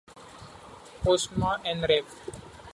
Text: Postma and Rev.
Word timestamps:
Postma 1.03 1.61
and 1.63 1.83
Rev. 1.87 2.07